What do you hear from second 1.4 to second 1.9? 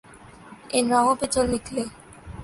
نکلے۔